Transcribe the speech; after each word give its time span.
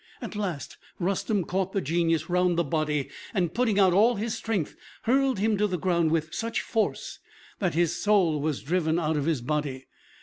At 0.19 0.35
last 0.35 0.77
Rustem 0.99 1.43
caught 1.45 1.73
the 1.73 1.79
Genius 1.79 2.27
round 2.27 2.57
the 2.57 2.63
body, 2.63 3.09
and, 3.35 3.53
putting 3.53 3.77
out 3.77 3.93
all 3.93 4.15
his 4.15 4.33
strength, 4.33 4.75
hurled 5.03 5.37
him 5.37 5.57
to 5.57 5.67
the 5.67 5.77
ground 5.77 6.09
with 6.09 6.33
such 6.33 6.61
force 6.61 7.19
that 7.59 7.75
his 7.75 7.95
soul 8.01 8.41
was 8.41 8.63
driven 8.63 8.97
out 8.97 9.15
of 9.15 9.25
his 9.27 9.41
body. 9.41 9.85